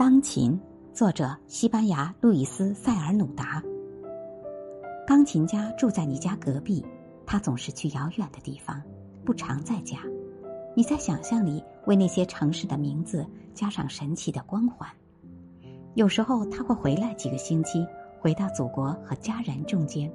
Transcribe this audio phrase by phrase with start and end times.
[0.00, 0.58] 钢琴，
[0.94, 3.62] 作者西班牙路易斯·塞尔努达。
[5.06, 6.82] 钢琴家住在你家隔壁，
[7.26, 8.82] 他总是去遥远的地方，
[9.26, 9.98] 不常在家。
[10.74, 14.88] 你在想象里为那些城市的名字加上神奇的光环。
[15.96, 17.86] 有时候他会回来几个星期，
[18.18, 20.10] 回到祖国和家人中间。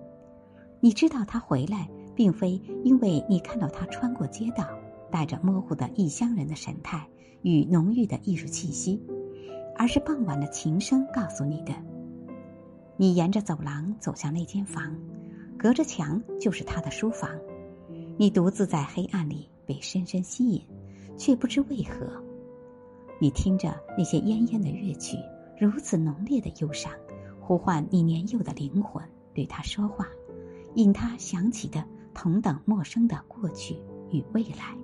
[0.80, 4.68] 你知道他回来，并非因为你看到他穿过街道，
[5.12, 7.08] 带着模糊的异乡人的神态
[7.44, 9.00] 与浓郁的艺术气息。
[9.76, 11.74] 而是傍晚的琴声告诉你的。
[12.98, 14.96] 你沿着走廊走向那间房，
[15.58, 17.30] 隔着墙就是他的书房。
[18.18, 20.62] 你独自在黑暗里被深深吸引，
[21.18, 22.08] 却不知为何。
[23.20, 25.18] 你听着那些奄奄的乐曲，
[25.60, 26.92] 如此浓烈的忧伤，
[27.42, 30.08] 呼唤你年幼的灵魂对他说话，
[30.76, 31.84] 引他想起的
[32.14, 33.78] 同等陌生的过去
[34.10, 34.78] 与未来。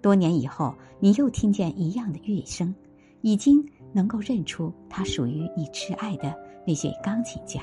[0.00, 2.72] 多年以后，你又听见一样的乐声。
[3.22, 6.34] 已经能够认出他属于你挚爱的
[6.66, 7.62] 那些钢琴家。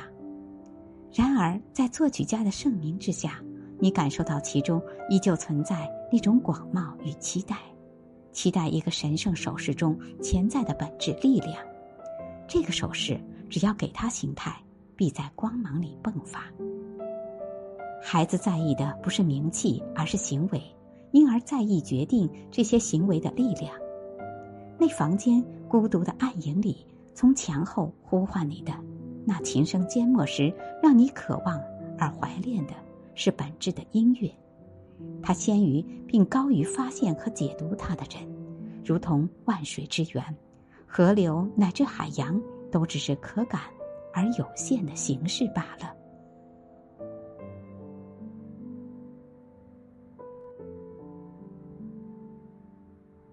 [1.14, 3.40] 然而，在作曲家的盛名之下，
[3.80, 7.58] 你感受到其中依旧存在那种广袤与期待，
[8.32, 11.56] 期待一个神圣手势中潜在的本质力量。
[12.48, 14.60] 这个手势只要给它形态，
[14.96, 16.46] 必在光芒里迸发。
[18.02, 20.62] 孩子在意的不是名气，而是行为，
[21.12, 23.72] 因而在意决定这些行为的力量。
[24.86, 28.74] 那房间孤独的暗影里，从墙后呼唤你的
[29.24, 31.58] 那琴声缄默时，让你渴望
[31.98, 32.74] 而怀恋的
[33.16, 34.30] 是本质的音乐。
[35.22, 38.28] 它先于并高于发现和解读它的人，
[38.84, 40.22] 如同万水之源，
[40.86, 42.38] 河流乃至海洋，
[42.70, 43.62] 都只是可感
[44.14, 45.96] 而有限的形式罢了。